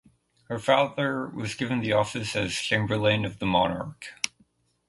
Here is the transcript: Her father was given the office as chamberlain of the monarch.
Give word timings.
Her 0.45 0.57
father 0.57 1.27
was 1.27 1.53
given 1.53 1.79
the 1.81 1.93
office 1.93 2.35
as 2.35 2.53
chamberlain 2.55 3.23
of 3.23 3.37
the 3.37 3.45
monarch. 3.45 4.07